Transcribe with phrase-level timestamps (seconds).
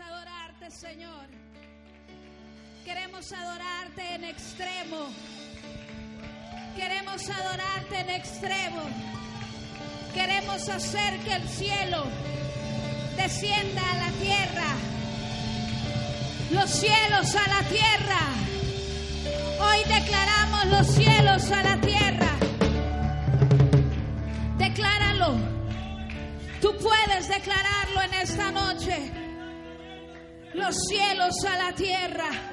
[0.00, 1.26] Adorarte, Señor.
[2.82, 5.08] Queremos adorarte en extremo.
[6.74, 8.82] Queremos adorarte en extremo.
[10.14, 12.04] Queremos hacer que el cielo
[13.16, 14.76] descienda a la tierra.
[16.52, 18.20] Los cielos a la tierra.
[19.60, 22.30] Hoy declaramos los cielos a la tierra.
[24.56, 25.36] Decláralo.
[26.62, 29.31] Tú puedes declararlo en esta noche
[30.54, 32.51] los cielos a la tierra.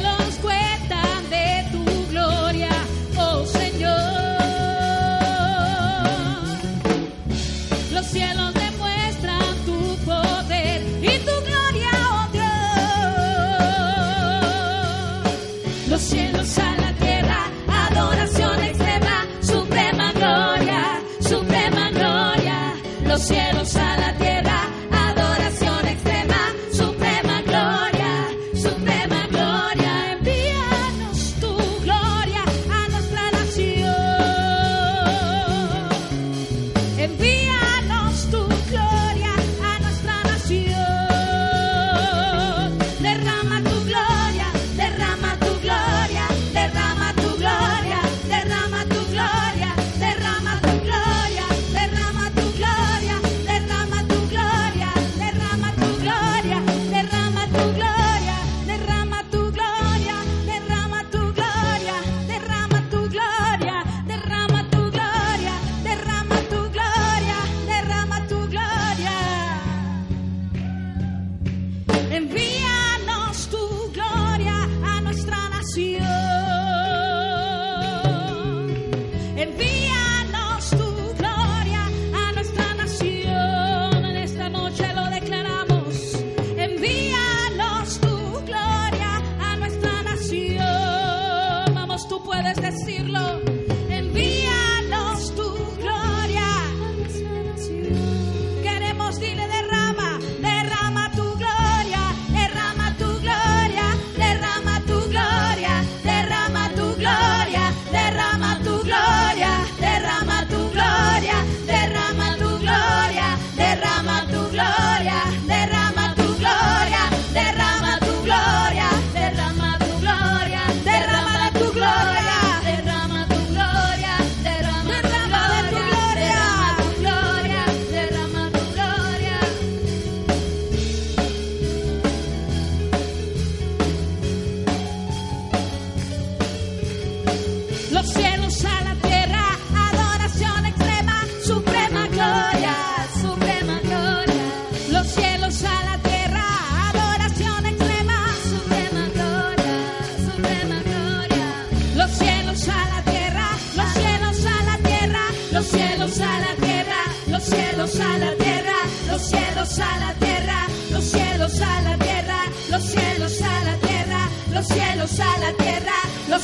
[0.00, 2.70] Los cuentan de tu gloria,
[3.16, 4.00] oh Señor.
[7.92, 12.48] Los cielos demuestran tu poder y tu gloria, oh Dios.
[15.88, 16.41] Los cielos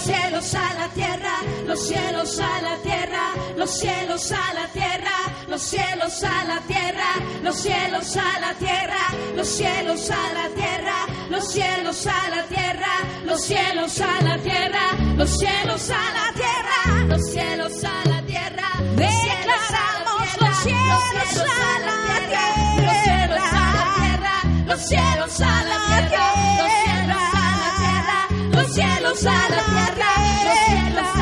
[0.09, 1.35] cielos a la tierra,
[1.67, 3.25] los cielos a la tierra,
[3.57, 5.17] los cielos a la tierra,
[5.49, 7.11] los cielos a la tierra,
[7.43, 9.03] los cielos a la tierra,
[9.37, 10.97] los cielos a la tierra,
[11.31, 12.95] los cielos a la tierra,
[13.27, 14.85] los cielos a la tierra,
[15.17, 22.01] los cielos a la tierra, los cielos a la tierra, declaramos los cielos a la
[22.17, 22.47] tierra,
[22.87, 26.28] los cielos a la tierra, los cielos a la tierra
[28.79, 30.07] cielos a la tierra,
[30.45, 31.18] los cielos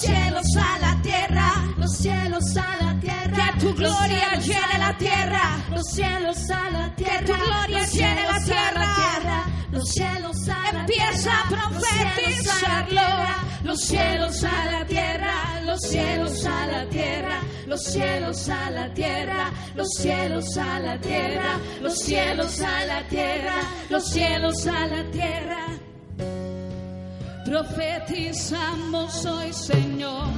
[0.00, 5.42] cielos a la tierra, los cielos a la tierra, que tu gloria llene la tierra,
[5.70, 10.80] los cielos a la tierra, que tu gloria llene la tierra, los cielos a la
[10.80, 13.02] empieza a profetizarlo,
[13.64, 19.50] los cielos a la tierra, los cielos a la tierra, los cielos a la tierra,
[19.74, 23.54] los cielos a la tierra, los cielos a la tierra,
[23.90, 25.89] los cielos a la tierra.
[27.50, 30.28] Profetizamos hoy, Señor,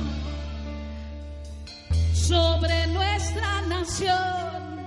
[2.15, 4.81] sobre nuestra nación.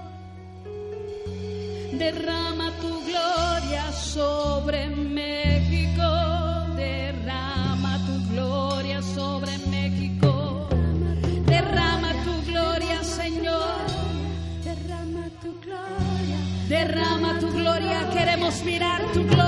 [2.00, 6.02] Derrama tu gloria sobre México,
[6.76, 10.68] derrama tu gloria sobre México,
[11.46, 13.86] derrama tu gloria, Señor,
[14.64, 16.40] derrama tu gloria,
[16.70, 19.46] derrama tu gloria, queremos mirar tu gloria.